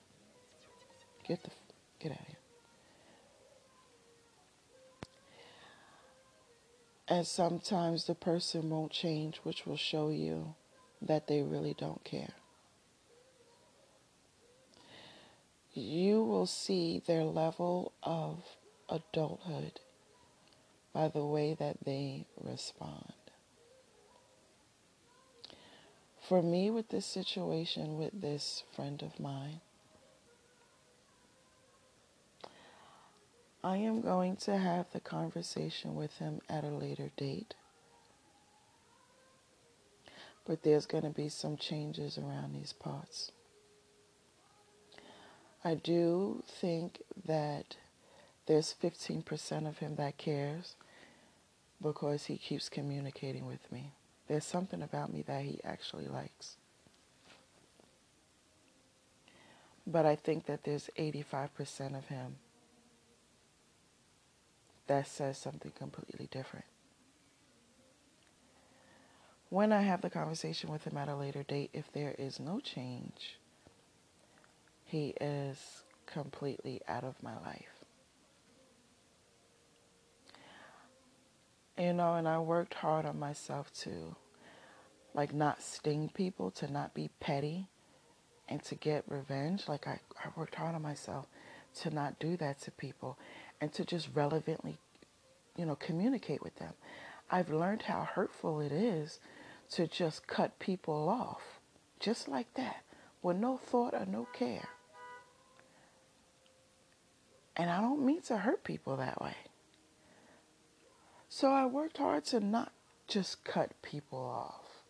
get 1.25 1.43
the 1.43 1.49
get 1.99 2.11
out 2.11 2.19
of 2.19 2.27
here. 2.27 2.35
And 7.07 7.25
sometimes 7.25 8.05
the 8.05 8.15
person 8.15 8.69
won't 8.69 8.91
change, 8.91 9.37
which 9.43 9.65
will 9.65 9.77
show 9.77 10.09
you 10.09 10.55
that 11.01 11.27
they 11.27 11.41
really 11.41 11.73
don't 11.73 12.03
care. 12.03 12.33
You 15.77 16.23
will 16.23 16.47
see 16.47 17.03
their 17.05 17.23
level 17.23 17.93
of 18.01 18.43
adulthood 18.89 19.79
by 20.91 21.07
the 21.07 21.23
way 21.23 21.53
that 21.53 21.83
they 21.85 22.25
respond. 22.35 23.13
For 26.27 26.41
me, 26.41 26.71
with 26.71 26.89
this 26.89 27.05
situation 27.05 27.95
with 27.95 28.21
this 28.21 28.63
friend 28.75 29.03
of 29.03 29.19
mine, 29.19 29.61
I 33.63 33.77
am 33.77 34.01
going 34.01 34.35
to 34.37 34.57
have 34.57 34.91
the 34.91 34.99
conversation 34.99 35.93
with 35.93 36.17
him 36.17 36.41
at 36.49 36.63
a 36.63 36.69
later 36.69 37.11
date. 37.15 37.53
But 40.43 40.63
there's 40.63 40.87
going 40.87 41.03
to 41.03 41.11
be 41.11 41.29
some 41.29 41.55
changes 41.55 42.17
around 42.17 42.53
these 42.55 42.73
parts. 42.73 43.31
I 45.67 45.73
do 45.73 46.43
think 46.47 47.01
that 47.25 47.75
there's 48.45 48.73
15% 48.81 49.67
of 49.67 49.79
him 49.79 49.97
that 49.97 50.17
cares 50.17 50.77
because 51.81 52.27
he 52.27 52.37
keeps 52.37 52.69
communicating 52.69 53.45
with 53.45 53.69
me. 53.69 53.91
There's 54.29 54.45
something 54.45 54.81
about 54.81 55.11
me 55.11 55.23
that 55.23 55.41
he 55.41 55.59
actually 55.65 56.07
likes. 56.07 56.55
But 59.85 60.05
I 60.05 60.15
think 60.15 60.45
that 60.45 60.63
there's 60.63 60.89
85% 60.97 61.97
of 61.97 62.07
him 62.07 62.37
that 64.87 65.05
says 65.05 65.37
something 65.37 65.73
completely 65.77 66.29
different. 66.31 66.65
When 69.49 69.73
I 69.73 69.81
have 69.81 69.99
the 69.99 70.09
conversation 70.09 70.71
with 70.71 70.85
him 70.85 70.95
at 70.95 71.09
a 71.09 71.15
later 71.17 71.43
date, 71.43 71.71
if 71.73 71.91
there 71.91 72.15
is 72.17 72.39
no 72.39 72.61
change, 72.61 73.37
he 74.87 75.13
is 75.19 75.83
completely 76.05 76.81
out 76.87 77.03
of 77.03 77.21
my 77.21 77.37
life. 77.45 77.83
You 81.77 81.93
know, 81.93 82.15
and 82.15 82.27
I 82.27 82.39
worked 82.39 82.73
hard 82.73 83.05
on 83.05 83.19
myself 83.19 83.71
to 83.81 84.15
like 85.13 85.33
not 85.33 85.61
sting 85.61 86.09
people, 86.13 86.49
to 86.51 86.71
not 86.71 86.93
be 86.93 87.09
petty 87.19 87.67
and 88.47 88.63
to 88.63 88.75
get 88.75 89.03
revenge. 89.07 89.67
Like 89.67 89.87
I, 89.87 89.99
I 90.23 90.29
worked 90.35 90.55
hard 90.55 90.73
on 90.73 90.81
myself 90.81 91.27
to 91.81 91.89
not 91.89 92.17
do 92.17 92.37
that 92.37 92.61
to 92.61 92.71
people 92.71 93.17
and 93.59 93.71
to 93.73 93.83
just 93.85 94.09
relevantly, 94.13 94.77
you 95.55 95.65
know, 95.65 95.75
communicate 95.75 96.41
with 96.41 96.55
them. 96.55 96.73
I've 97.29 97.49
learned 97.49 97.83
how 97.83 98.03
hurtful 98.03 98.61
it 98.61 98.71
is 98.71 99.19
to 99.71 99.85
just 99.85 100.27
cut 100.27 100.59
people 100.59 101.09
off 101.09 101.59
just 101.99 102.27
like 102.27 102.53
that 102.53 102.83
with 103.21 103.37
no 103.37 103.57
thought 103.57 103.93
or 103.93 104.05
no 104.05 104.27
care. 104.33 104.69
And 107.57 107.71
I 107.71 107.81
don't 107.81 108.05
mean 108.05 108.21
to 108.21 108.37
hurt 108.37 108.63
people 108.63 108.97
that 108.97 109.19
way. 109.19 109.35
So 111.27 111.49
I 111.49 111.65
worked 111.65 111.97
hard 111.97 112.23
to 112.25 112.39
not 112.39 112.71
just 113.07 113.43
cut 113.43 113.71
people 113.81 114.19
off. 114.19 114.83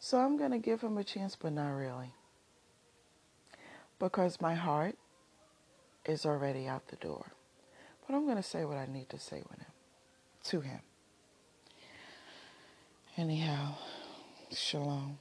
So 0.00 0.18
I'm 0.18 0.36
going 0.36 0.50
to 0.50 0.58
give 0.58 0.80
him 0.80 0.98
a 0.98 1.04
chance, 1.04 1.36
but 1.36 1.52
not 1.52 1.70
really. 1.70 2.12
Because 4.00 4.40
my 4.40 4.54
heart 4.54 4.96
is 6.04 6.26
already 6.26 6.66
out 6.66 6.88
the 6.88 6.96
door. 6.96 7.26
But 8.04 8.16
I'm 8.16 8.24
going 8.24 8.36
to 8.36 8.42
say 8.42 8.64
what 8.64 8.76
I 8.76 8.86
need 8.86 9.08
to 9.10 9.18
say 9.18 9.44
with 9.48 9.60
him, 9.60 9.72
to 10.44 10.60
him. 10.60 10.80
Anyhow, 13.16 13.74
shalom. 14.50 15.18